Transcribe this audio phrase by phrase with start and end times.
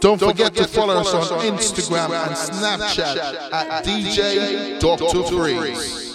[0.00, 3.16] Don't forget to follow us on Instagram and Snapchat
[3.52, 5.22] at DJ Dr.
[5.24, 6.06] Freeze.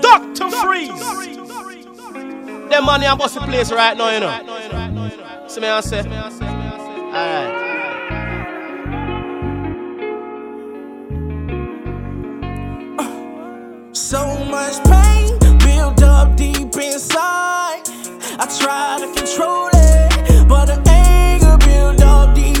[0.00, 0.50] Dr.
[0.50, 1.36] Freeze!
[2.70, 5.46] Them money I'm busting place right now, you know.
[5.48, 6.00] See me I say?
[6.00, 7.66] Alright.
[13.92, 17.82] So much pain built up deep inside.
[18.38, 19.85] I try to control it,
[20.48, 22.55] but the anger built up deep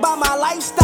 [0.00, 0.79] about my lifestyle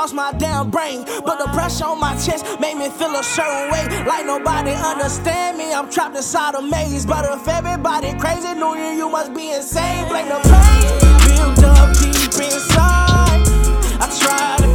[0.00, 1.04] lost my damn brain.
[1.26, 3.84] But the pressure on my chest made me feel a certain way.
[4.06, 7.04] Like nobody understand me, I'm trapped inside a maze.
[7.04, 10.08] But if everybody crazy knew you, you must be insane.
[10.08, 13.44] Blame the pain built up deep inside.
[14.00, 14.69] I try to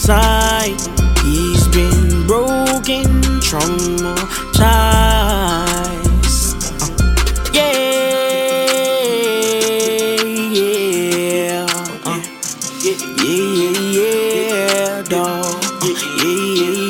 [0.00, 0.80] side.
[1.24, 3.06] He's been broken,
[3.44, 4.56] traumatized.
[6.60, 7.72] Uh, yeah,
[10.56, 11.66] yeah,
[12.06, 12.20] uh,
[12.82, 15.62] yeah, yeah, yeah, dog.
[15.84, 15.98] Yeah,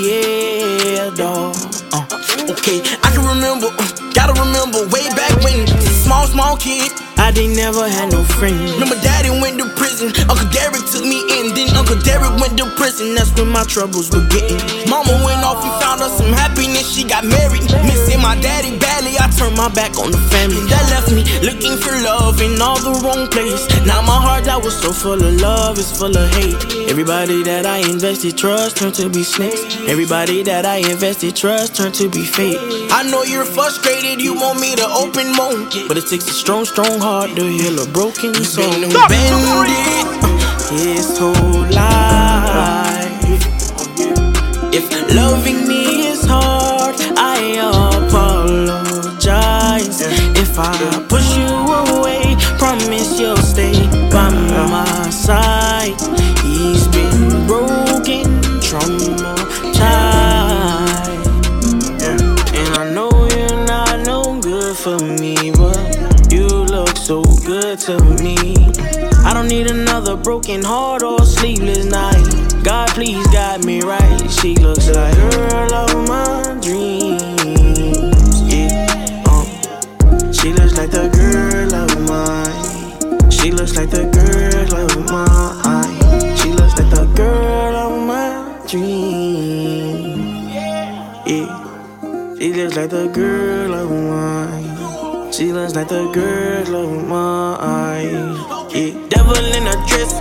[0.06, 0.24] yeah,
[0.86, 1.56] yeah, dog.
[1.92, 2.06] Uh,
[2.54, 5.66] okay, I can remember, uh, gotta remember way back when
[6.04, 6.92] small, small kid.
[7.18, 8.72] I didn't never had no friends.
[8.72, 9.19] Remember, daddy
[12.40, 13.14] went to prison.
[13.14, 14.58] That's when my troubles were getting.
[14.88, 16.88] Mama went off and found her some happiness.
[16.90, 17.62] She got married.
[17.84, 19.14] Missing my daddy badly.
[19.20, 20.64] I turned my back on the family.
[20.72, 23.68] That left me looking for love in all the wrong place.
[23.86, 26.56] Now my heart that was so full of love is full of hate.
[26.88, 29.62] Everybody that I invested trust turned to be snakes.
[29.86, 32.58] Everybody that I invested trust turned to be fake.
[32.90, 34.20] I know you're frustrated.
[34.20, 37.78] You want me to open more, but it takes a strong, strong heart to heal
[37.78, 38.70] a broken soul.
[38.70, 40.30] Been a bandit
[40.70, 42.29] his whole life.
[45.14, 47.58] Loving me is hard, I
[48.06, 49.18] apologize.
[50.38, 51.48] If I push you
[51.82, 54.30] away, promise you'll stay by
[54.70, 56.00] my side.
[56.44, 59.26] He's been broken, traumatized.
[62.54, 67.98] And I know you're not no good for me, but you look so good to
[68.22, 68.36] me.
[69.24, 72.29] I don't need another broken heart or sleepless night.
[72.62, 74.30] God, please guide me right.
[74.30, 78.42] She looks like girl of my dreams.
[78.52, 79.44] Yeah, uh.
[80.32, 83.30] She looks like the girl of mine.
[83.30, 86.36] She looks like the girl of mine.
[86.36, 90.20] She looks like the girl of my dreams.
[91.26, 91.56] Yeah.
[92.38, 95.32] She looks like the girl of mine.
[95.32, 98.36] She looks like the girl of mine.
[98.70, 99.08] Yeah.
[99.08, 100.12] Devil in a dress,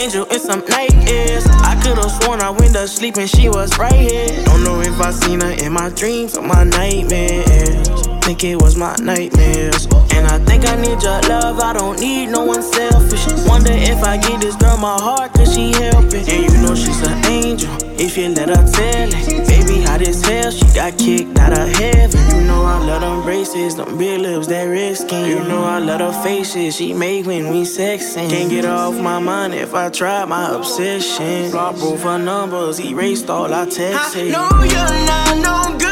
[0.00, 1.46] angel in some nightmares.
[1.46, 4.44] I could've sworn I went to sleep and she was right here.
[4.44, 7.88] Don't know if I seen her in my dreams or my nightmares.
[8.24, 9.86] Think it was my nightmares.
[10.14, 13.26] And I think I need your love, I don't need no one selfish.
[13.46, 16.28] Wonder if I give this girl my heart, cause she help it.
[16.28, 17.70] And you know she's an angel,
[18.00, 19.48] if you let her tell it.
[19.48, 22.36] Baby, hot as hell, she got kicked out of heaven.
[22.36, 25.28] You know I love them braces, them big lips, that red skin.
[25.28, 28.30] You know I love her faces, she make when we sexing.
[28.30, 31.50] Can't get off my mind if I try my obsession.
[31.50, 34.16] Block both her numbers, erased all our texts.
[34.16, 35.89] I know you're not no good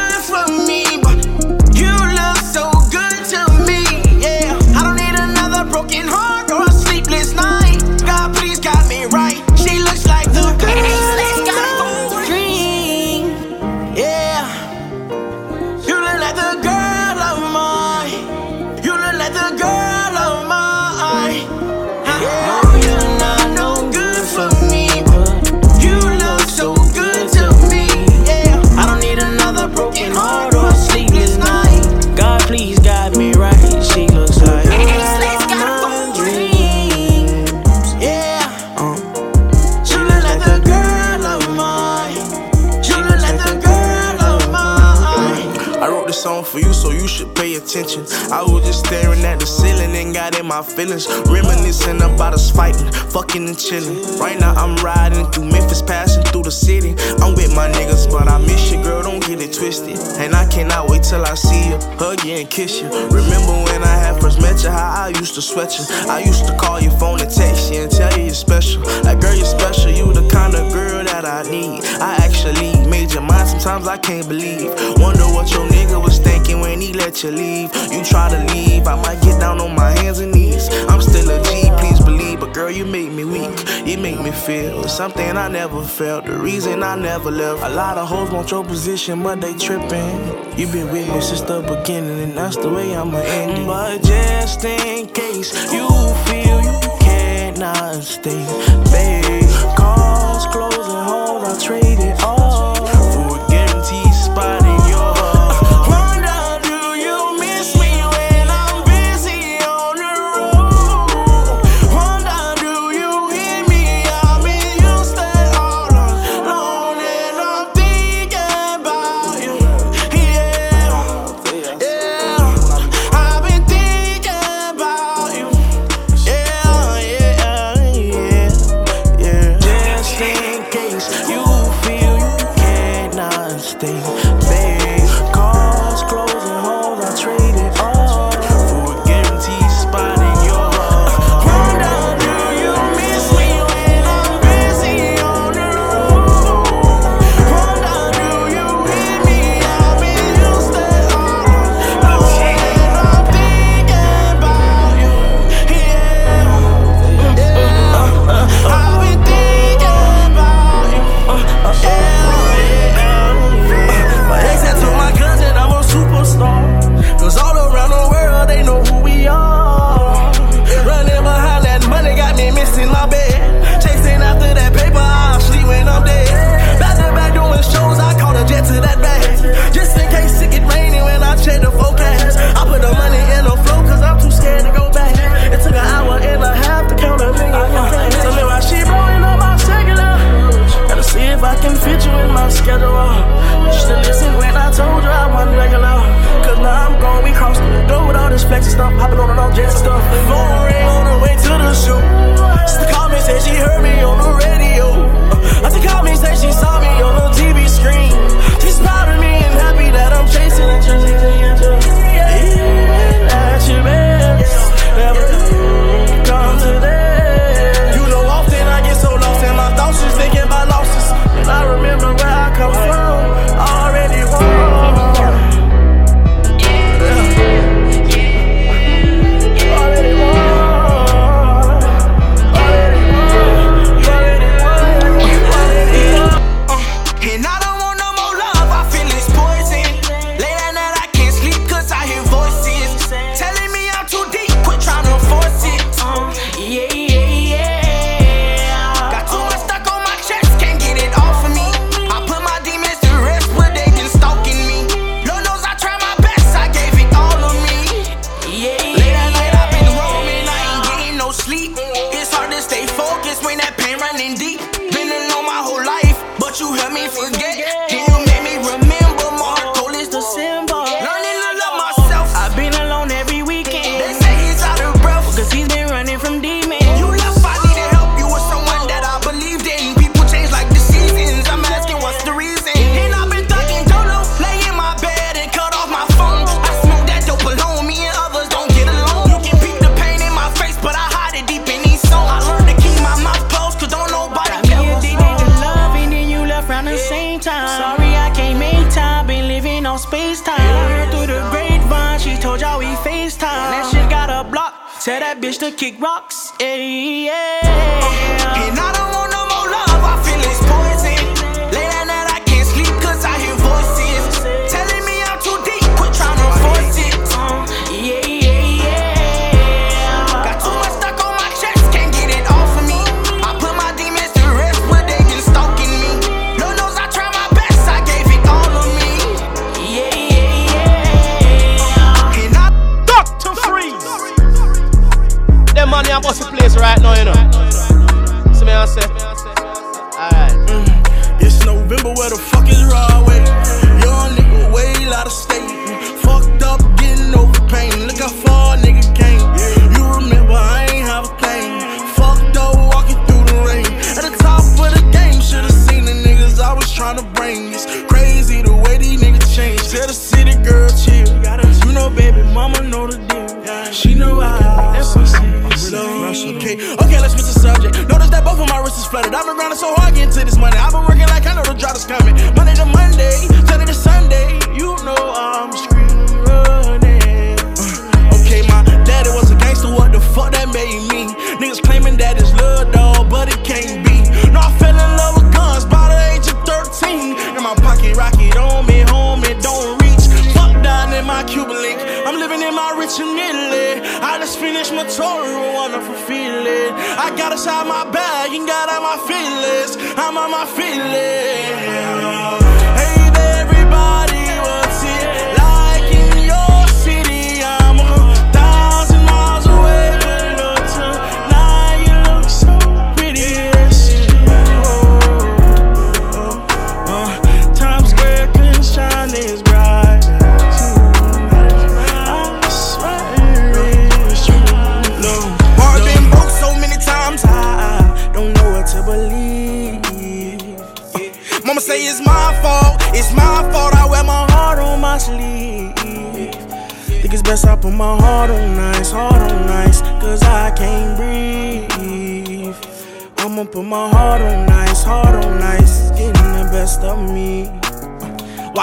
[48.31, 51.07] I was just staring at the ceiling and got in my feelings.
[51.27, 54.01] Reminiscing about us fighting, fucking and chilling.
[54.19, 56.95] Right now I'm riding through Memphis, passing through the city.
[57.21, 59.97] I'm with my niggas, but I miss you, girl, don't get it twisted.
[60.19, 62.87] And I cannot wait till I see you, hug you and kiss you.
[62.87, 65.85] Remember when I had first met you, how I used to sweat you.
[66.09, 68.81] I used to call your phone and text you and tell you you're special.
[69.03, 71.83] Like, girl, you're special, you the kind of girl that I need.
[72.01, 74.71] I actually made your mind, sometimes I can't believe.
[74.97, 76.08] Wonder what your nigga was
[76.49, 77.69] thinking when he let you leave.
[77.91, 80.69] You try to leave, I might get down on my hands and knees.
[80.87, 83.51] I'm still a G, please believe, but girl, you make me weak.
[83.85, 86.25] You make me feel something I never felt.
[86.25, 87.63] The reason I never left.
[87.63, 90.17] A lot of hoes want your position, but they tripping.
[90.57, 93.67] You been with me since the beginning, and that's the way I'ma end it.
[93.67, 95.87] But just in case you
[96.25, 98.45] feel you cannot stay,
[98.91, 102.38] babe, cars, clothes, and homes I traded all.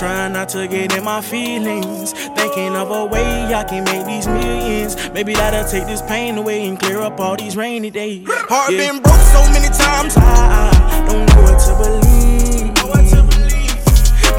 [0.00, 2.12] trying not to get in my feelings.
[2.34, 4.96] Thinking of a way I can make these millions.
[5.12, 8.26] Maybe that'll take this pain away and clear up all these rainy days.
[8.26, 8.92] Heart Yeah.
[8.92, 12.72] been broke so many times, I, I don't know what to believe.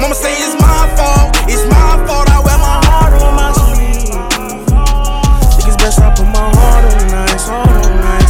[0.00, 2.28] Mama say it's my fault, it's my fault.
[2.28, 4.10] I wear my heart on my sleeve.
[5.54, 8.21] Think it's best I put my heart on nice, heart on nice,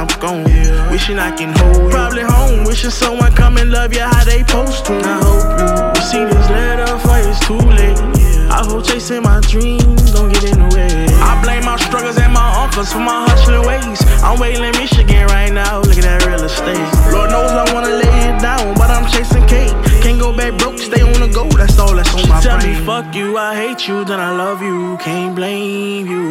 [0.00, 0.44] I'm gone.
[0.90, 1.90] Wishing I can hold you.
[1.90, 4.96] Probably home, wishing someone come and love you how they post to.
[4.96, 8.00] I hope you see this letter for it's too late.
[8.48, 11.06] I hope chasing my dreams don't get in the way.
[11.20, 14.00] I blame my struggles and my uncles for my hustling ways.
[14.24, 16.80] I'm waiting in Michigan right now, look at that real estate.
[17.12, 19.76] Lord knows I wanna lay it down, but I'm chasing cake.
[20.00, 22.80] Can't go back broke, stay on the go, that's all that's on my Tell brain.
[22.80, 26.29] me fuck you, I hate you, then I love you, can't blame you.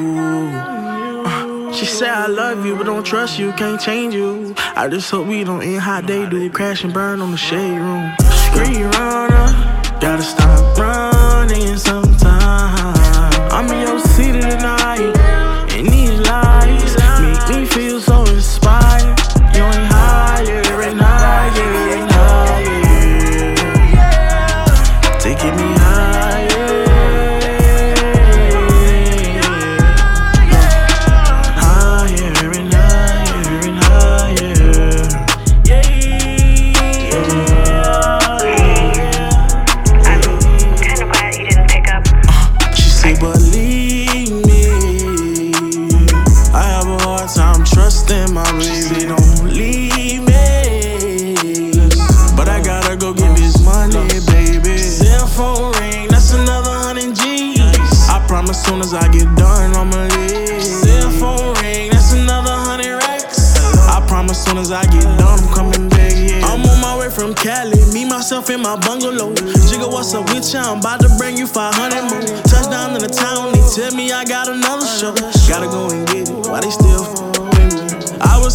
[2.00, 4.56] Said I love you, but don't trust you, can't change you.
[4.58, 7.77] I just hope we don't end how they do, crash and burn on the shade
[7.77, 8.15] room.
[8.48, 12.09] Street runner, gotta stop running sometime.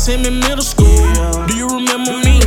[0.07, 0.97] Was him in middle school.
[1.47, 2.41] Do you remember me?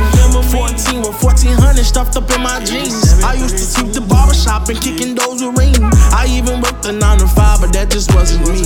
[0.48, 3.22] 14 with 1400 stuffed up in my jeans.
[3.22, 5.76] I used to sweep the barber shop and kicking those with ring.
[6.14, 8.64] I even worked the 9 to 5, but that just wasn't me.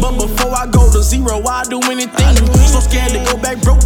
[0.00, 2.36] But before I go to zero, I do anything.
[2.68, 3.80] So scared to go back broke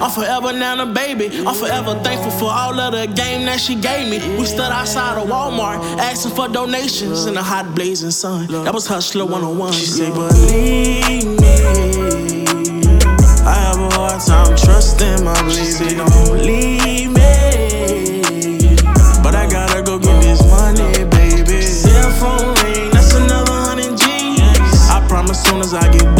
[0.00, 1.26] I'm forever now a baby.
[1.44, 4.18] I'm forever thankful for all of the game that she gave me.
[4.38, 8.46] We stood outside of Walmart asking for donations in the hot blazing sun.
[8.64, 9.72] That was Hustler 101.
[9.72, 12.44] She said, Believe me,
[13.44, 15.56] I have a hard time trusting my belief.
[15.56, 18.76] She said, Don't leave me,
[19.22, 21.60] but I gotta go get this money, baby.
[21.62, 24.90] Cell phone ring, that's another hundred G's.
[24.90, 26.17] I promise soon as I get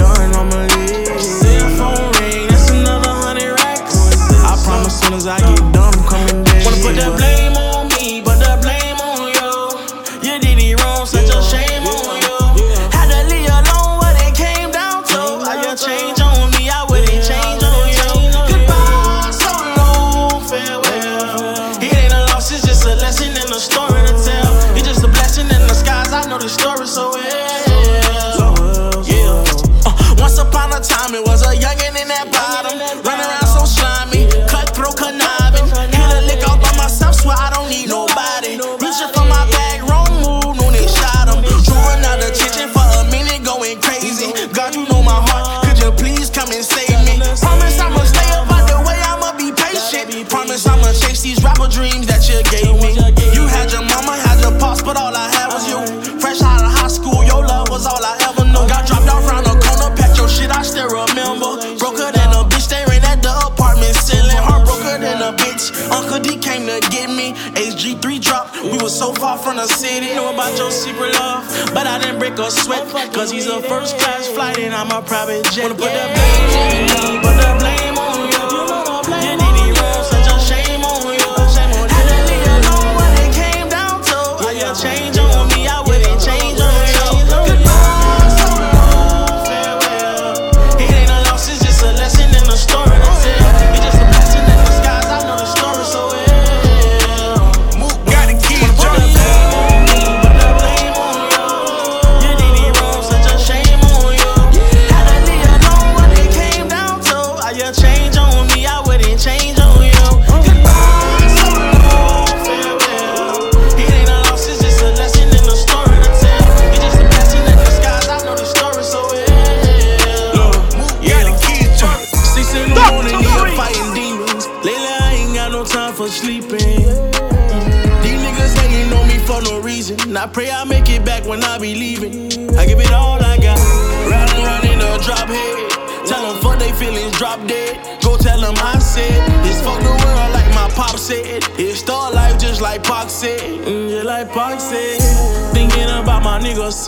[69.43, 71.47] From the city, know about your secret love.
[71.73, 75.01] But I didn't break a sweat, cause he's a first class flight and I'm a
[75.01, 75.63] private jet.
[75.63, 77.78] Wanna put that blame, put that blame.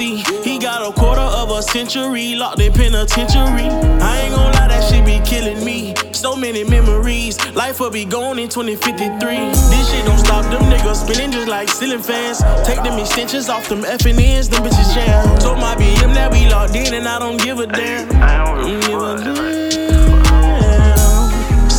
[0.00, 3.68] He got a quarter of a century locked in penitentiary.
[4.00, 5.94] I ain't gon' lie, that shit be killing me.
[6.12, 9.18] So many memories, life will be gone in 2053.
[9.18, 12.38] This shit don't stop them niggas spinning just like ceiling fans.
[12.66, 15.38] Take them extensions off them effing ends, them bitches jam.
[15.38, 18.10] Told my BM that we locked in and I don't give a damn.
[18.22, 19.59] I don't give a damn.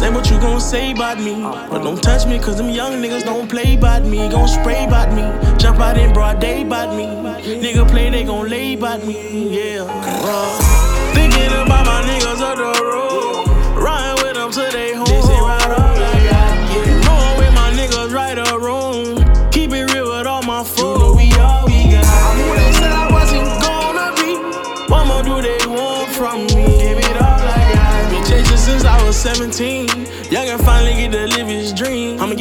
[0.01, 1.43] Say what you gon' say about me.
[1.69, 4.27] But don't touch me, cause them young niggas don't play about me.
[4.29, 5.21] Gon' spray about me.
[5.59, 7.05] Jump out in broad day about me.
[7.61, 9.55] Nigga play, they gon' lay about me.
[9.55, 9.85] Yeah.
[11.13, 12.20] Thinking about my nigga.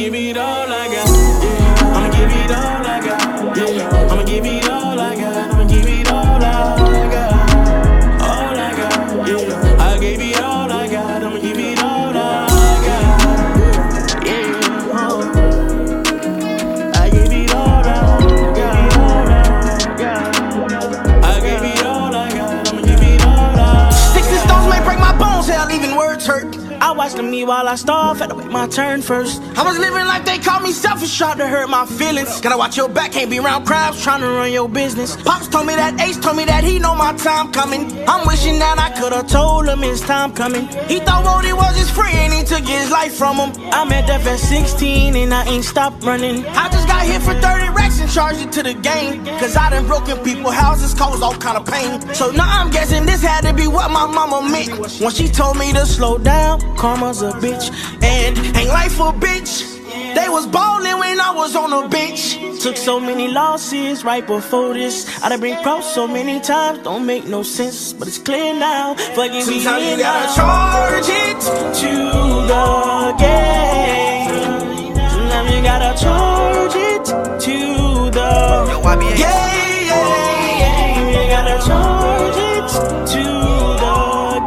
[0.01, 0.60] give it up.
[27.51, 29.41] while I starve, had to wait my turn first.
[29.59, 32.39] I was living like they called me selfish, tried to hurt my feelings.
[32.39, 35.17] Gotta watch your back, can't be around crowds, trying to run your business.
[35.17, 37.83] Pops told me that Ace told me that he know my time coming.
[38.07, 40.65] I'm wishing that I could've told him his time coming.
[40.87, 43.51] He thought what he was his free, and he took his life from him.
[43.73, 46.45] I'm at death at 16, and I ain't stopped running.
[46.45, 47.80] I just got hit for 30 rounds
[48.13, 49.25] charge it to the game.
[49.39, 52.01] Cause I done broken people houses, caused all kind of pain.
[52.13, 54.77] So now I'm guessing this had to be what my mama meant.
[54.99, 57.71] When she told me to slow down, karma's a bitch.
[58.03, 59.79] And ain't life a bitch.
[60.15, 62.37] They was ballin' when I was on the bench.
[62.61, 65.07] Took so many losses right before this.
[65.23, 67.93] I done been crossed so many times, don't make no sense.
[67.93, 70.35] But it's clear now, fucking Sometimes you gotta now.
[70.35, 71.39] charge it
[71.81, 71.91] to
[72.51, 74.95] the game.
[75.09, 77.20] Sometimes you gotta charge it
[78.31, 78.39] to
[78.71, 79.15] the YBA.
[79.17, 79.97] game.
[81.09, 82.63] You gotta charge it
[83.13, 83.23] to
[83.83, 83.95] the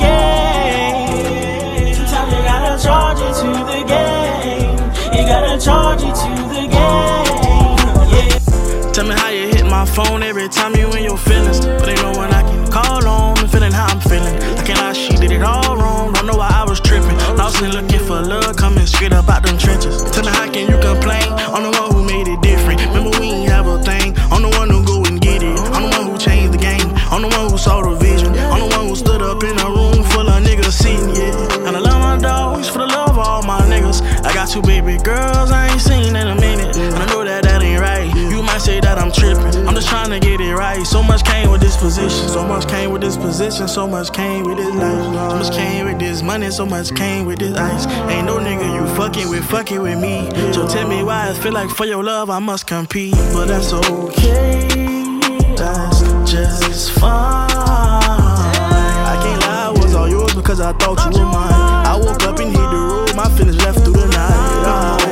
[0.00, 1.94] game.
[1.94, 4.76] Sometimes you gotta charge it to the game.
[5.14, 7.28] You gotta charge it to the game.
[8.12, 8.92] Yeah.
[8.92, 11.60] Tell me how you hit my phone every time you in your feelings.
[11.60, 13.38] But ain't no one I can call on.
[13.38, 14.36] I'm feeling how I'm feeling.
[14.58, 16.12] I can't lie, she did it all wrong.
[16.12, 17.16] Don't know why I was tripping.
[17.36, 20.02] Lost and looking for love, coming straight up out them trenches.
[20.12, 21.28] Tell me how can you complain?
[21.54, 21.83] I'm the one
[41.84, 42.28] position.
[42.28, 43.68] So much came with this position.
[43.68, 45.04] So much came with this life.
[45.04, 46.50] So much came with this money.
[46.50, 47.86] So much came with this ice.
[48.10, 50.30] Ain't no nigga you fucking with, fucking with me.
[50.54, 53.14] So tell me why I feel like for your love I must compete.
[53.34, 54.66] But that's okay.
[55.56, 57.50] That's just fine.
[59.12, 61.52] I can't lie, I was all yours because I thought you were mine.
[61.52, 65.03] I woke up and hit the road, my feelings left through the night.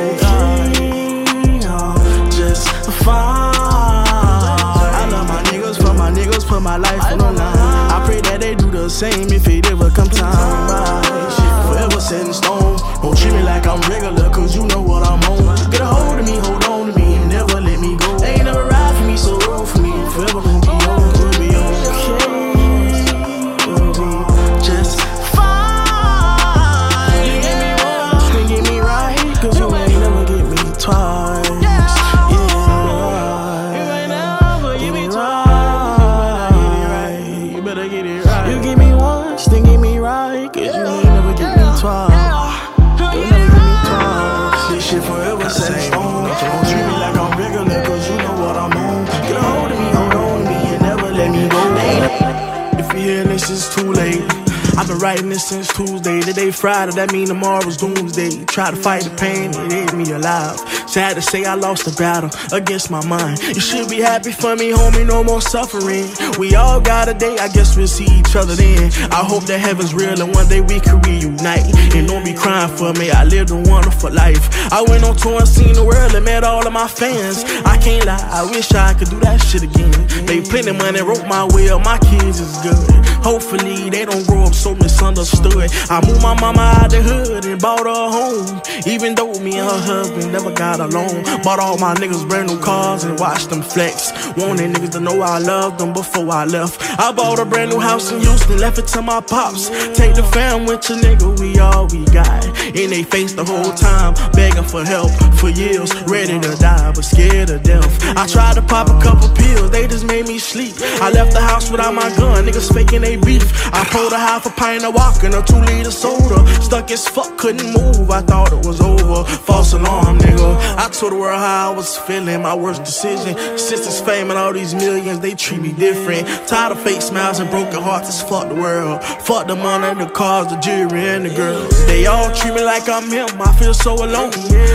[56.62, 58.44] Friday, that mean tomorrow's doomsday.
[58.44, 60.61] Try to fight the pain, it ate me alive.
[60.87, 63.42] Sad to say I lost the battle against my mind.
[63.42, 66.07] You should be happy for me, homie, no more suffering.
[66.38, 68.92] We all got a day, I guess we'll see each other then.
[69.11, 71.66] I hope that heaven's real and one day we can reunite.
[71.98, 74.46] And don't be crying for me, I lived a wonderful life.
[74.70, 77.42] I went on tour and seen the world and met all of my fans.
[77.66, 79.90] I can't lie, I wish I could do that shit again.
[80.27, 83.02] Made plenty money, wrote my will, my kids is good.
[83.22, 85.70] Hopefully they don't grow up so misunderstood.
[85.90, 88.62] I moved my mama out the hood and bought her a home.
[88.87, 91.25] Even though me and her husband never got along.
[91.42, 94.12] Bought all my niggas brand new cars and watched them flex.
[94.37, 96.81] Wanted niggas to know I loved them before I left.
[96.99, 99.68] I bought a brand new house in Houston, left it to my pops.
[99.97, 102.45] Take the fam with your nigga, we all we got.
[102.75, 105.90] In they face the whole time, begging for help for years.
[106.05, 108.16] Ready to die, but scared of death.
[108.16, 110.75] I tried to pop a couple pills, they just made me sleep.
[111.01, 113.45] I left the house without my gun, niggas faking they beef.
[113.73, 116.47] I pulled a half a pint of Wock and a two liter soda.
[116.62, 119.24] Stuck as fuck, couldn't move, I thought it was over.
[119.24, 120.76] False alarm, nigga.
[120.76, 123.37] I told the world how I was feeling, my worst decision.
[123.58, 126.26] Sisters fame and all these millions, they treat me different.
[126.48, 129.02] Tired of fake smiles and broken hearts, it's fuck the world.
[129.04, 131.87] Fuck the money, the cars, the jewelry, and the girls.
[131.87, 134.32] They all treat me like I'm him, I feel so alone.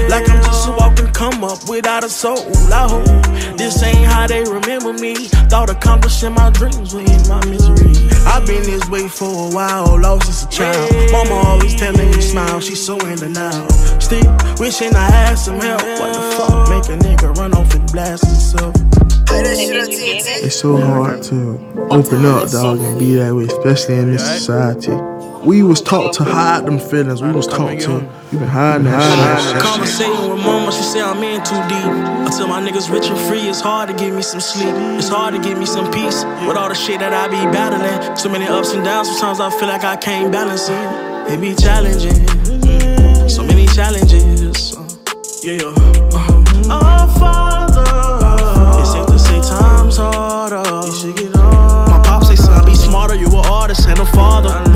[0.09, 2.45] Like I'm just a walking come up without a soul.
[2.71, 5.15] I hope this ain't how they remember me.
[5.49, 8.06] Thought accomplishing my dreams were in my misery.
[8.27, 10.91] I've been this way for a while, lost as a child.
[11.11, 13.67] Mama always telling me smile, she's so in the now.
[13.99, 15.81] Still wishing I had some help.
[15.99, 16.69] What the fuck?
[16.69, 18.75] Make a nigga run off and blast himself.
[19.29, 21.57] It's so hard to
[21.89, 24.91] open up, dog, and be that way, especially in this society.
[25.43, 27.21] We was taught to hide them feelings.
[27.21, 29.61] We was taught to you been hiding that shit.
[29.61, 31.87] Conversating with mama, she say I'm in too deep.
[32.27, 34.73] I tell my niggas rich and free, it's hard to give me some sleep.
[34.99, 38.17] It's hard to give me some peace with all the shit that I be battling.
[38.17, 41.31] So many ups and downs, sometimes I feel like I can't balance it.
[41.31, 42.27] It be challenging,
[43.29, 44.75] so many challenges.
[45.43, 45.63] Yeah.
[45.63, 46.43] Uh-huh.
[46.69, 50.63] Our Father, it's safe to say times harder.
[50.85, 51.89] You should get on.
[51.89, 53.15] My pop say, son, be smarter.
[53.15, 54.66] You a artist and a father.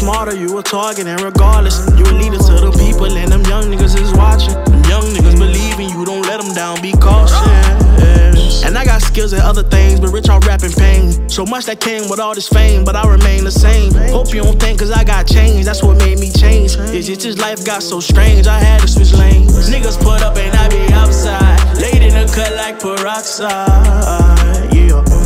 [0.00, 0.34] Smarter.
[0.34, 4.00] You a target and regardless, you a leader to the people and them young niggas
[4.00, 4.54] is watching.
[4.64, 6.04] Them young niggas believe in you.
[6.04, 6.80] Don't let them down.
[6.80, 8.64] Be cautious.
[8.64, 11.28] And I got skills at other things, but rich on rapping pain.
[11.28, 13.92] So much that came with all this fame, but I remain the same.
[14.10, 16.76] Hope you don't think cause I got changed, that's what made me change.
[16.96, 19.68] It's just this life got so strange, I had to switch lanes.
[19.68, 21.58] Niggas put up and I be outside.
[21.78, 24.19] Late in the cut like peroxide.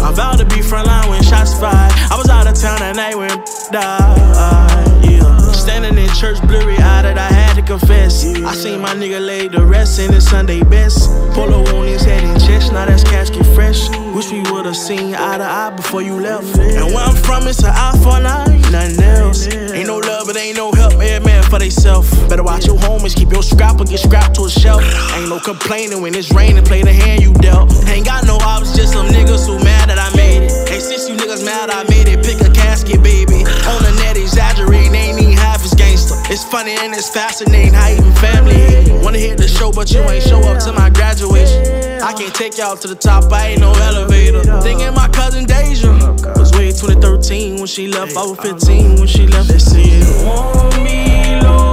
[0.04, 1.92] Yeah, I vowed to be frontline when shots fired.
[2.10, 3.30] I was out of town that night when
[3.72, 5.13] died.
[5.54, 8.24] Standing in church, blurry eyed, I had to confess.
[8.24, 11.08] I seen my nigga lay to rest in his Sunday best.
[11.32, 13.88] Polo on his head and chest, now that's casket fresh.
[14.14, 16.58] Wish we would've seen eye to eye before you left.
[16.58, 19.48] And where I'm from, it's an eye for an eye, nothing else.
[19.48, 22.10] Ain't no love, but ain't no help, every man for theyself.
[22.28, 24.82] Better watch your homies, keep your scrap or get scrapped to a shelf.
[25.16, 27.72] Ain't no complaining when it's raining, play the hand you dealt.
[27.88, 30.68] Ain't got no ops, just some niggas who mad that I made it.
[30.68, 32.53] Hey, since you niggas mad I made it, pick a
[36.34, 39.04] It's funny and it's fascinating how even family hate.
[39.04, 42.02] Wanna hit the show, but you ain't show up to my graduation.
[42.02, 44.42] I can't take y'all to the top, I ain't no elevator.
[44.60, 45.92] Thinking my cousin Deja
[46.36, 48.16] was way 2013 when she left.
[48.16, 49.46] I was 15 when she left.
[49.46, 51.63] They say it won't be long.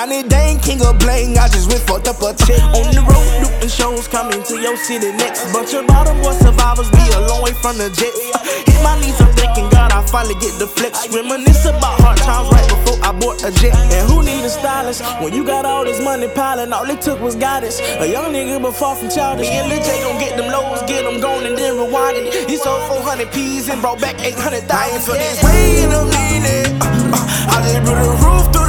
[0.00, 2.56] Johnny Dang, king of bling, I just went fucked up a check.
[2.72, 5.52] On the road, doing shows, coming to your city next.
[5.52, 8.16] Bunch of bottom boy survivors, be a long way from the jets.
[8.32, 11.04] Uh, hit my knees, I'm thanking God I finally get the flex.
[11.12, 13.76] Reminisce about hard times right before I bought a jet.
[13.76, 16.72] And who need a stylist when you got all this money piling?
[16.72, 17.76] All it took was guidance.
[18.00, 19.52] A young nigga, but far from childish.
[19.52, 22.48] Me and Lil J gon' get them lows, get them gone, and then rewind it.
[22.48, 24.64] He sold 400 P's and brought back 800,000.
[24.64, 26.72] I ain't feel this way in a minute.
[26.80, 28.59] Uh, uh, I just blew the roof through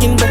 [0.00, 0.29] Take a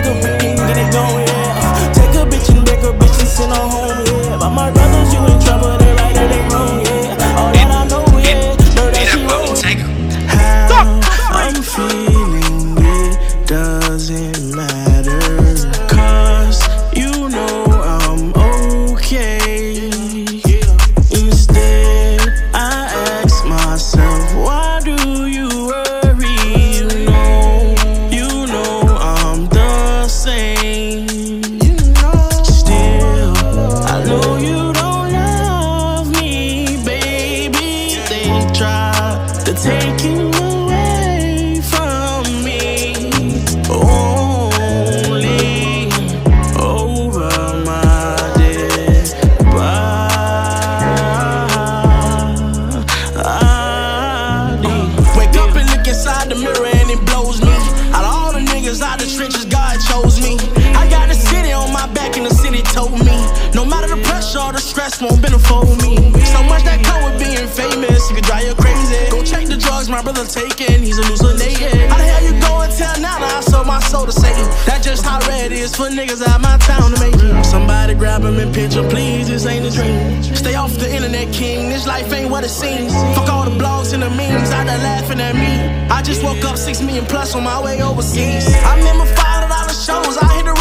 [64.49, 65.93] or the stress won't benefit me.
[66.25, 68.97] So much that come with being famous, it could drive you crazy.
[69.13, 71.85] Go check the drugs my brother taking, he's hallucinating.
[71.85, 74.49] How the hell you go and tell now that I sold my soul to Satan?
[74.65, 77.45] That's just how it is for niggas out my town to make it.
[77.45, 80.23] Somebody grab him and picture, please, this ain't a dream.
[80.33, 82.91] Stay off the internet, king, this life ain't what it seems.
[83.13, 85.53] Fuck all the blogs and the memes out there laughing at me.
[85.93, 88.49] I just woke up six million plus on my way overseas.
[88.65, 90.58] I remember five dollar shows, I hit the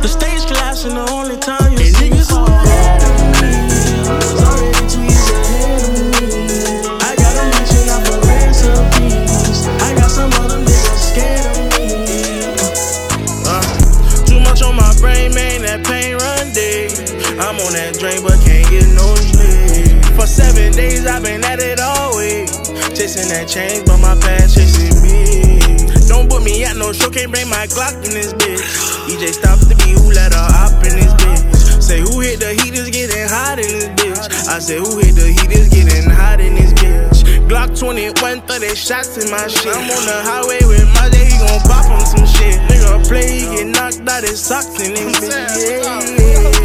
[0.00, 3.52] The stage collapsing, the only time you see niggas ahead of me
[4.08, 6.40] was already two years ahead of me.
[7.04, 9.68] I got a mansion out for recipes.
[9.68, 12.00] I got some other niggas scared of me.
[13.44, 13.60] Uh,
[14.24, 16.96] too much on my brain, man, that pain run deep.
[17.36, 20.00] I'm on that drain, but can't get no sleep.
[20.16, 22.48] For seven days, I've been at it all week.
[22.96, 25.60] Chasing that change, but my past chasing me.
[26.08, 28.64] Don't put me at no show, can't bring my Glock in this bitch.
[29.12, 29.79] EJ stops to be who
[30.10, 31.82] let her up in this bitch.
[31.82, 34.48] Say who hit the heat is getting hot in this bitch.
[34.48, 37.24] I say who hit the heat is getting hot in this bitch.
[37.48, 39.74] Glock 20 21, 30 shots in my shit.
[39.74, 42.60] I'm on the highway with my day, he gon' pop on some shit.
[42.70, 45.84] Nigga play, he get knocked out his socks in his bitch.
[45.86, 46.60] Yeah.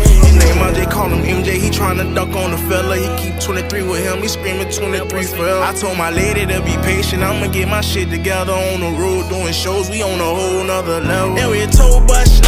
[0.76, 1.58] MJ, call him MJ.
[1.58, 2.98] He tryna duck on the fella.
[2.98, 4.22] He keep 23 with him.
[4.22, 5.62] He screaming 23 forever.
[5.62, 7.24] I told my lady to be patient.
[7.24, 9.90] I'ma get my shit together on the road doing shows.
[9.90, 11.38] We on a whole nother level.
[11.38, 12.45] And we told bus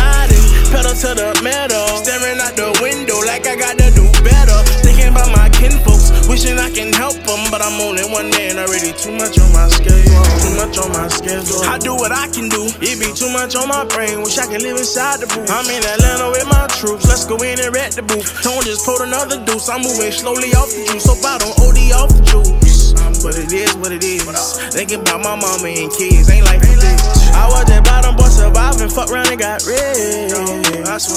[0.69, 1.87] pedal to the metal.
[2.03, 4.57] Staring out the window like I gotta do better.
[4.83, 8.91] Thinking about my kinfolks, wishing I can help them, but I'm only one man already.
[8.95, 10.23] Too much on my schedule.
[10.43, 11.63] Too much on my schedule.
[11.65, 12.67] I do what I can do.
[12.83, 14.21] It be too much on my brain.
[14.21, 15.49] Wish I could live inside the booth.
[15.49, 17.07] I'm in Atlanta with my troops.
[17.07, 18.27] Let's go in and wreck the booth.
[18.43, 19.69] Tone just pulled another deuce.
[19.69, 21.05] I'm moving slowly off the juice.
[21.05, 22.93] so I don't OD off the juice.
[23.23, 24.23] But it is what it is.
[24.71, 26.29] Thinking about my mama and kids.
[26.29, 27.16] Ain't like this.
[27.37, 28.89] I was at bottom, but surviving.
[28.89, 30.33] Fuck around and got rich.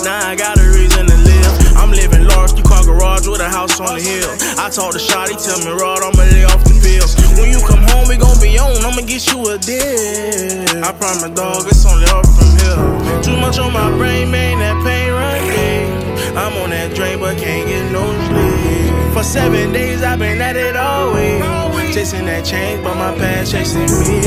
[0.05, 1.77] Now I got a reason to live.
[1.81, 4.29] I'm living large, you car garage with a house on the hill.
[4.61, 7.17] I told the shot, he tell me, Rod, I'ma lay off the pills.
[7.41, 10.85] When you come home, we gon' be on, I'ma get you a deal.
[10.85, 13.25] I promise, dog, it's only up from here.
[13.25, 16.37] Too much on my brain, man, that pain run deep.
[16.37, 19.15] I'm on that drain, but can't get no sleep.
[19.15, 21.70] For seven days, I've been at it all week.
[21.91, 24.23] Chasing that change, but my past chasing me.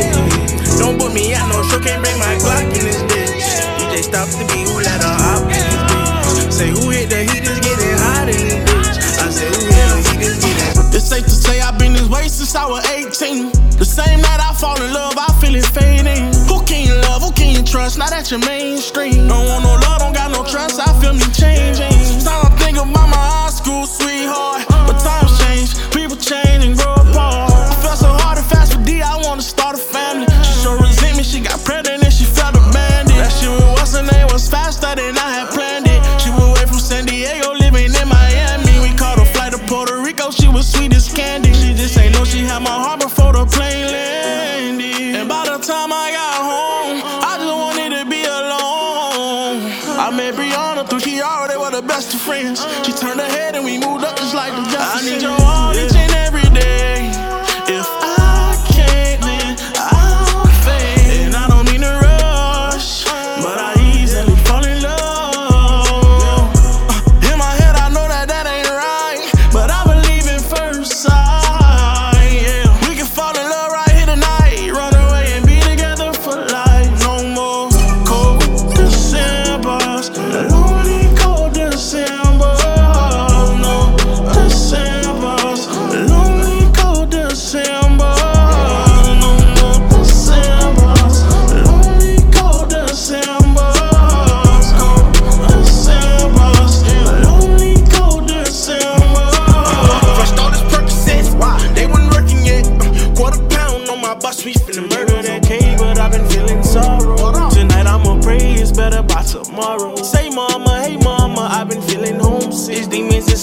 [0.76, 3.40] Don't put me out, no show, can't bring my Glock in this bitch.
[3.80, 6.52] DJ stop the beat, who let her out in this bitch?
[6.52, 9.00] Say who hit the heat is getting hot in this bitch.
[9.16, 12.12] I say who hit the heat is getting It's safe to say I've been this
[12.12, 13.80] way since I was 18.
[13.80, 16.36] The same night I fall in love, I feel it fading.
[16.52, 17.24] Who can you love?
[17.24, 17.98] Who can you trust?
[17.98, 19.32] Not at your mainstream.
[19.32, 20.84] Don't want no love, don't got no trust.
[20.84, 21.96] I feel me changing.
[22.28, 24.73] Time to think about my high school sweetheart.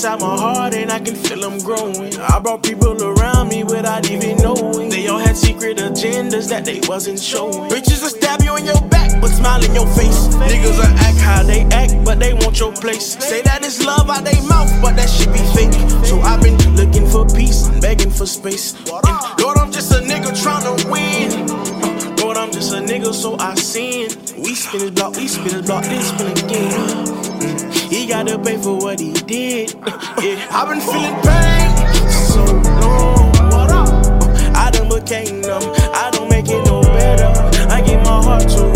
[0.00, 2.18] Inside my heart and I can feel them growing.
[2.18, 4.88] I brought people around me without even knowing.
[4.88, 7.68] They all had secret agendas that they wasn't showing.
[7.68, 10.28] Bitches will stab you in your back, but smile in your face.
[10.48, 13.18] Niggas will act how they act, but they want your place.
[13.22, 15.76] Say that it's love out they mouth, but that shit be fake.
[16.06, 18.72] So I've been looking for peace, begging for space.
[18.72, 21.59] And Lord, I'm just a nigga tryna win.
[22.40, 24.08] I'm just a nigga, so I sin.
[24.38, 27.90] We spin his block, we spin his block, then spin again.
[27.90, 29.74] He gotta pay for what he did.
[30.22, 31.68] Yeah, I've been feeling pain
[32.08, 32.44] so
[32.80, 33.32] long.
[33.52, 33.88] What up?
[34.56, 35.62] I done became numb.
[35.92, 37.28] I don't make it no better.
[37.70, 38.69] I give my heart to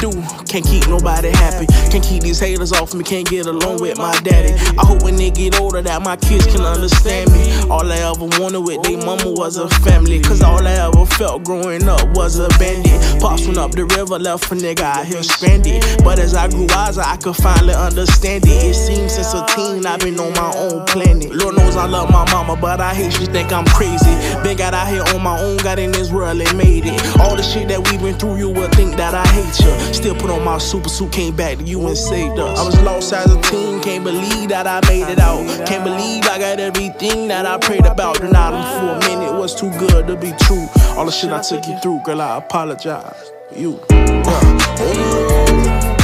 [0.00, 1.66] do, can't keep nobody happy.
[1.90, 4.54] Can't keep these haters off me, can't get along with my daddy.
[4.78, 7.52] I hope when they get older that my kids can understand me.
[7.68, 10.20] All I ever wanted with they mama was a family.
[10.20, 13.20] Cause all I ever felt growing up was a bandit.
[13.20, 15.84] Pops went up the river, left a nigga out here stranded.
[16.02, 18.64] But as I grew wiser, I could finally understand it.
[18.64, 21.34] It seems since a teen I've been on my own planet.
[21.34, 24.14] Lord knows I love my mama, but I hate she think I'm crazy.
[24.42, 27.18] Been got out here on my own, got in this world and made it.
[27.20, 29.92] All the shit that we've been through, you would think that I hate you.
[29.92, 32.58] Still put on my super suit, came back to you and saved us.
[32.58, 35.44] I was lost as a teen, can't believe that I made it out.
[35.66, 38.20] Can't believe I got everything that I prayed about.
[38.20, 40.66] Denied them for a minute, was too good to be true.
[40.96, 43.32] All the shit I took you through, girl, I apologize.
[43.54, 43.80] You.
[43.90, 45.97] Halfway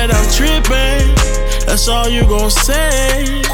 [0.00, 1.12] that I'm tripping.
[1.68, 3.44] That's all you gon' say.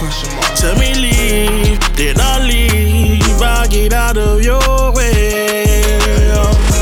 [0.55, 3.43] Tell me leave, then I leave.
[3.43, 4.63] I get out of your
[4.95, 5.67] way.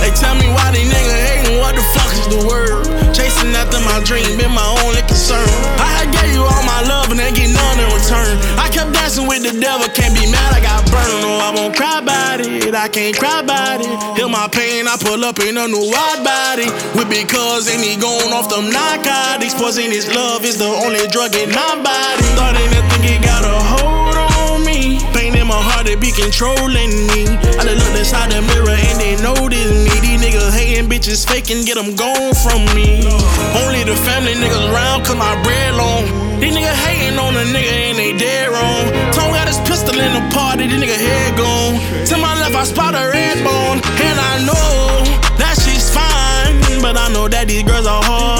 [0.04, 1.56] They tell me why they nigga hating.
[1.64, 2.84] What the fuck is the word?
[3.16, 5.48] Chasing after my dream been my only concern.
[5.80, 8.36] I gave you all my love and they get none in return.
[8.60, 10.52] I kept dancing with the devil, can't be mad.
[10.52, 11.24] I got burned.
[11.24, 12.03] No, I won't cry
[12.34, 12.74] about it.
[12.74, 14.18] I can't cry about it.
[14.18, 14.86] Heal my pain.
[14.86, 16.66] I pull up in a new wide body.
[16.98, 19.54] With because and he going off them narcotics.
[19.54, 22.22] Poison his love is the only drug in my body.
[22.34, 24.98] Thought ain't nothing it got a hold on me.
[25.14, 27.26] Pain in my heart, it be controlling me.
[27.58, 29.94] I done look inside the mirror and they notice me.
[30.02, 33.06] These niggas hating bitches faking, get them gone from me.
[33.62, 36.24] Only the family niggas around cause my bread long.
[36.40, 38.90] These niggas hating on a nigga and they dead wrong.
[39.14, 42.03] Tone got his pistol in the party, this nigga head gone.
[42.64, 43.78] I spot a red bone.
[44.08, 45.04] And I know
[45.36, 46.80] that she's fine.
[46.80, 48.33] But I know that these girls are heartless.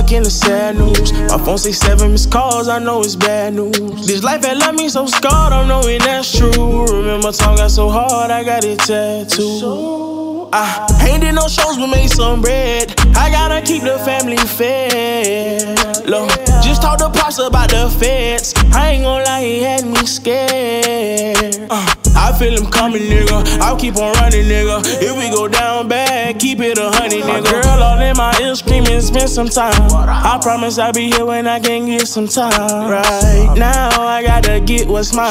[0.00, 1.12] Drawers, ducking the sad news.
[1.12, 4.06] My phone say seven missed calls, I know it's bad news.
[4.06, 6.86] This life had left me so scarred, I'm knowing that's true.
[6.86, 10.48] Remember, time got so hard, I got it tattooed.
[10.52, 12.92] I ain't did no shows, but made some bread.
[13.16, 16.06] I gotta keep the family fed.
[16.06, 16.28] Look,
[16.62, 18.54] just talk to Pops about the feds.
[18.72, 21.68] I ain't gon' lie, he had me scared.
[21.70, 23.60] Uh, I feel him coming, nigga.
[23.60, 24.82] I'll keep on running, nigga.
[25.02, 27.62] If we go down bad, keep it a honey, nigga.
[27.62, 29.72] Girl all in my ear screaming, spend some time.
[29.92, 32.90] I promise I'll be here when I can get some time.
[32.90, 35.30] Right now, I gotta get what's mine.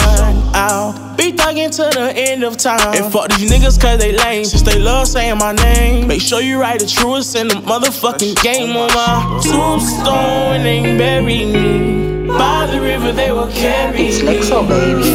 [0.53, 2.95] I'll be thugging to the end of time.
[2.95, 4.45] And fuck these niggas cause they lame.
[4.45, 6.07] Since they love saying my name.
[6.07, 11.45] Make sure you write the truest in the motherfucking game on my tombstone and bury
[11.45, 12.08] me.
[12.37, 14.41] By the river they will carry it's me.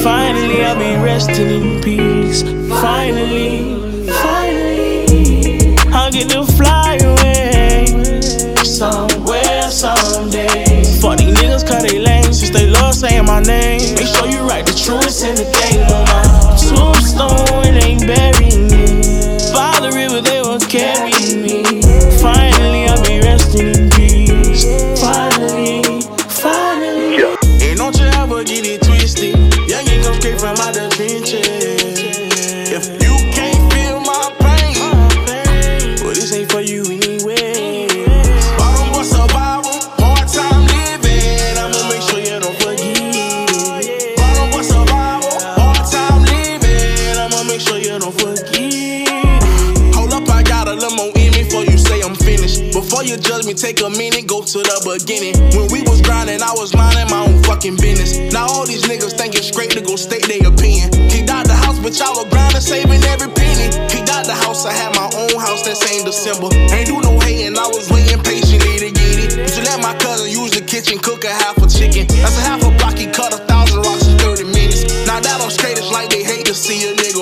[0.03, 2.43] Finally I'll be resting in peace.
[2.81, 8.21] Finally, finally, I'll get to fly away
[8.65, 10.85] somewhere someday.
[11.01, 13.95] Fuck these niggas they lame since they love saying my name.
[13.95, 16.23] Make sure you write the truest in the game on my
[16.57, 17.74] tombstone
[53.55, 55.39] Take a minute, go to the beginning.
[55.55, 58.19] When we was grinding, I was minding my own fucking business.
[58.35, 60.91] Now all these niggas think it's straight to go state their opinion.
[61.07, 63.71] Kicked out the house, but y'all were grinding, saving every penny.
[63.87, 66.51] Kicked out the house, I had my own house that same December.
[66.75, 69.31] Ain't do no hating, I was waiting patiently to get it.
[69.39, 72.11] Used to let my cousin use the kitchen, cook a half a chicken.
[72.11, 74.83] That's a half a block, he cut a thousand rocks in 30 minutes.
[75.07, 77.14] Now that I'm straight, it's like they hate to see a nigga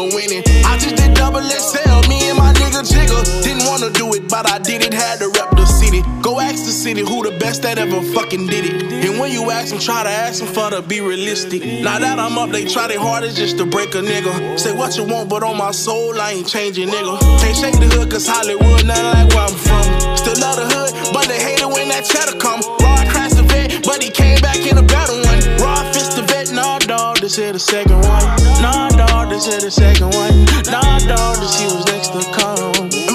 [6.95, 7.09] city.
[7.09, 8.93] Who the best that ever fucking did it.
[9.09, 11.63] And when you ask them, try to ask them for to be realistic.
[11.83, 14.59] Now that I'm up, they try their hardest just to break a nigga.
[14.59, 17.19] Say what you want, but on my soul, I ain't changing, nigga.
[17.41, 19.85] Can't shake the hood, cause Hollywood, nothing like where I'm from.
[20.17, 22.61] Still love the hood, but they hate it when that cheddar come.
[22.81, 25.41] Rod crashed the vet, but he came back in a better one.
[25.61, 28.25] Rod fist the vet, nah, dog, this here the second one.
[28.61, 30.45] Nah, dog, this here the second one.
[30.69, 33.12] Nah, dog, this he was next to come.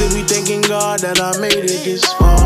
[0.00, 2.39] Still be thanking God that I made it this far.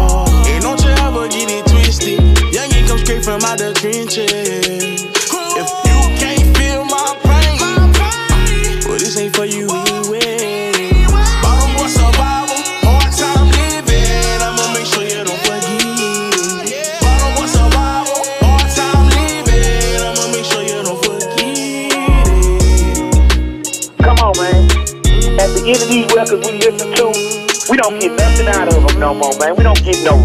[29.04, 29.54] No more, man.
[29.54, 30.16] We don't get no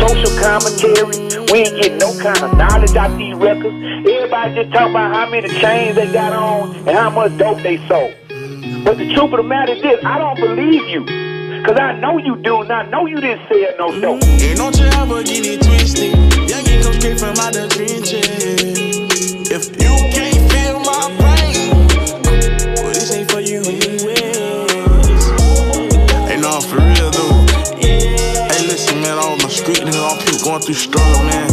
[0.00, 1.04] social commentary.
[1.52, 3.76] We ain't getting no kind of knowledge out these records.
[4.08, 7.76] Everybody just talk about how many chains they got on and how much dope they
[7.88, 8.14] sold.
[8.84, 11.04] But the truth of the matter is this, I don't believe you.
[11.62, 14.22] Cause I know you do, and I know you didn't say it no dope.
[14.24, 16.14] And don't you ever get it twisted.
[16.48, 18.26] Youngin' come straight from out the trenches.
[19.52, 21.31] If you can't feel my pain,
[30.52, 31.48] going through struggle, man.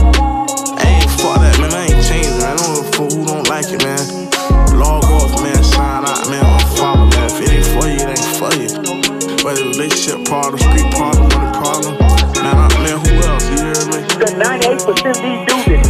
[0.76, 1.72] I fuck that, man.
[1.72, 2.44] I ain't changing.
[2.44, 4.04] I don't who don't like it, man.
[4.76, 5.64] Log off, man.
[5.64, 6.44] Sign out, man.
[6.44, 7.32] Unfollow, man.
[7.32, 8.68] If it ain't for you, it ain't for you.
[9.40, 11.96] Whether relationship problem, street problem, money problem.
[12.44, 13.48] Man, I, man, who else?
[13.48, 14.04] You hear me?
[14.20, 15.88] Cause 98% these dudes is.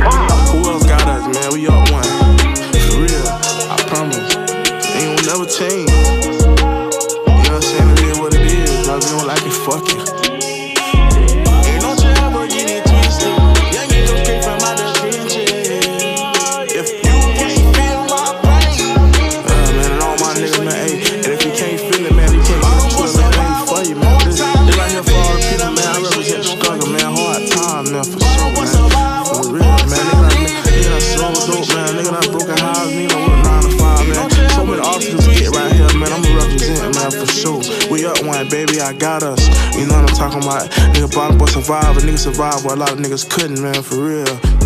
[0.54, 1.50] Who else got us, man?
[1.54, 2.09] We up one.
[28.04, 29.26] Time, for sure, man.
[29.26, 30.06] For real, man.
[30.40, 31.90] Nigga, nigga done sold dope, man.
[31.96, 34.30] Nigga done broken house, nigga done work nine to five, man.
[34.50, 36.12] So many obstacles to get right here, man.
[36.12, 36.30] I'ma
[36.96, 37.62] man, for sure.
[37.92, 39.42] We up one, baby, I got us.
[39.76, 40.70] You know what I'm talking about?
[40.94, 43.96] Nigga, bottom boy survive, a nigga survive where a lot of niggas couldn't, man, for
[43.96, 44.59] real.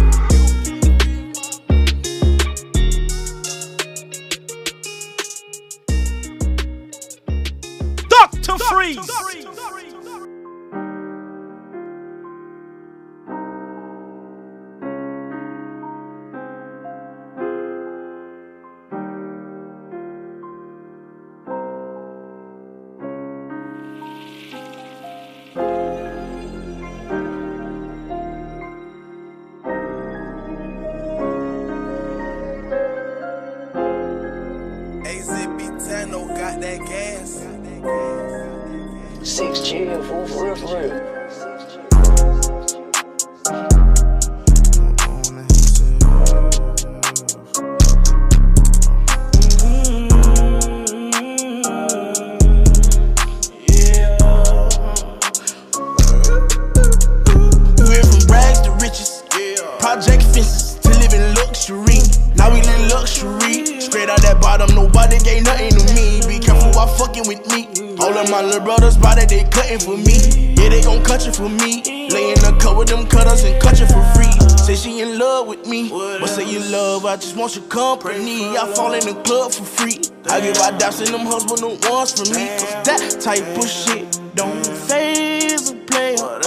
[70.57, 71.83] Yeah, they gon' cut you for me.
[72.09, 74.31] Lay in the cut with them cutters and cut you for free.
[74.57, 75.89] Say she in love with me.
[75.89, 78.57] But say you love, I just want your company.
[78.57, 79.99] I fall in the club for free.
[80.29, 82.47] I give my daps and them husband the ones for me.
[82.57, 86.39] Cause that type of shit don't phase a player.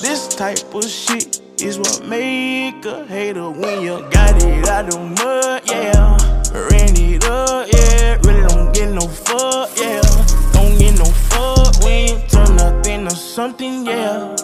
[0.00, 4.98] This type of shit is what make a hater when you got it out the
[4.98, 6.16] mud, yeah.
[6.52, 8.18] Ran it up, yeah.
[8.24, 10.23] Really don't get no fuck, yeah.
[13.34, 14.36] Something, yeah.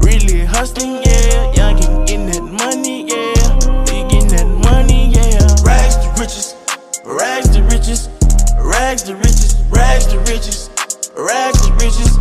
[0.00, 1.52] Really hustling, yeah.
[1.52, 3.84] Young getting that money, yeah.
[3.84, 5.44] Getting that money, yeah.
[5.68, 6.56] Rags to riches,
[7.04, 8.08] rags to riches,
[8.56, 10.70] rags to riches, rags to riches,
[11.14, 12.16] rags to riches,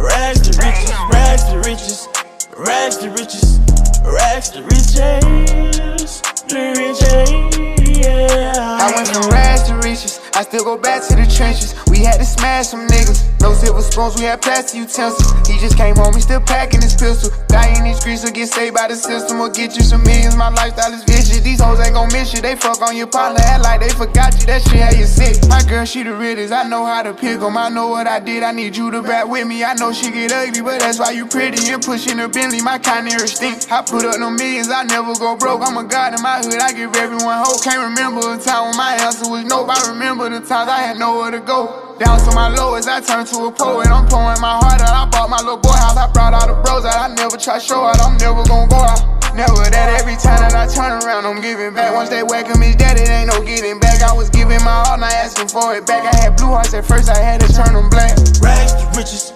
[0.00, 2.08] rags to riches, rags to riches,
[2.56, 3.60] rags to riches,
[4.02, 8.78] rags to riches, the riches, yeah.
[8.80, 10.20] I went from rags to riches.
[10.34, 11.74] I still go back to the trenches.
[11.88, 13.24] We had to smash some niggas.
[13.40, 15.32] No silver spoons, we had plastic utensils.
[15.48, 17.30] He just came home, he still packing his pistol.
[17.48, 20.36] Die in these streets or get saved by the system or get you some millions.
[20.36, 21.40] My lifestyle is vicious.
[21.40, 22.42] These hoes ain't gon' miss you.
[22.42, 24.46] They fuck on your partner, act like they forgot you.
[24.46, 25.48] That shit had you sick.
[25.48, 26.52] My girl, she the realest.
[26.52, 27.56] I know how to pick 'em.
[27.56, 28.42] I know what I did.
[28.42, 29.64] I need you to back with me.
[29.64, 32.60] I know she get ugly, but that's why you pretty and pushing the Bentley.
[32.60, 33.70] My kind of stink.
[33.72, 34.68] I put up no millions.
[34.68, 35.62] I never go broke.
[35.62, 36.60] I'm a god in my hood.
[36.60, 37.62] I give everyone hope.
[37.62, 39.70] Can't remember a time when my answer was nope.
[39.70, 41.96] I remember the times I had nowhere to go.
[41.98, 43.86] Down to my lowest, I turned to a poet.
[43.86, 44.92] I'm pouring my heart out.
[44.92, 45.96] I bought my little boy house.
[45.96, 46.98] I brought all the bros out.
[46.98, 48.00] I never try show out.
[48.02, 49.00] I'm never gonna go out.
[49.34, 51.94] Never that every time that I turn around, I'm giving back.
[51.94, 54.02] Once they welcome me dead, it ain't no getting back.
[54.02, 56.02] I was giving my all, not asking for it back.
[56.08, 58.16] I had blue hearts at first, I had to turn them black.
[58.40, 59.32] Rags to riches,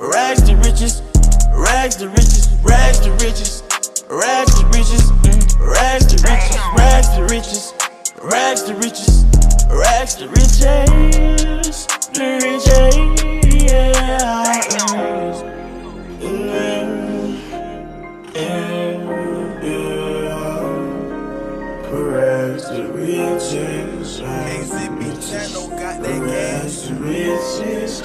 [0.00, 1.02] rags to riches,
[1.52, 3.62] rags to riches, rags to riches,
[4.08, 5.04] rags to riches,
[5.60, 7.81] rags to riches, rags to riches,
[8.24, 9.24] Rags to riches,
[9.68, 12.94] rags to riches, the riches,
[13.64, 13.90] yeah.
[13.90, 15.42] yeah, yeah.
[21.92, 28.02] Rags to riches, Rags to riches, rags to riches,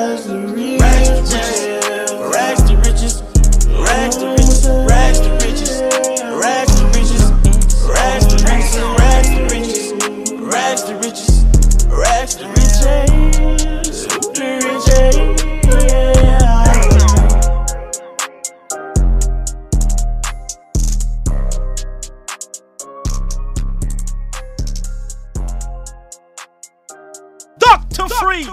[0.00, 0.88] rags to riches,
[2.32, 3.22] rags to riches,
[3.68, 5.82] rags to riches, rags to riches,
[6.34, 6.67] rags.
[10.88, 11.44] To riches,
[11.86, 15.38] rags to riches, the riches.
[27.58, 28.08] Dr.
[28.14, 28.48] Freeze.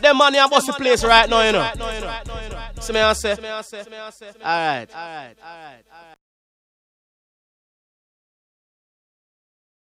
[0.00, 1.68] Them money I bust the place right now, you know.
[2.80, 3.32] See me I say?
[3.32, 4.94] Alright.
[4.94, 5.38] Alright.
[5.42, 5.84] Alright.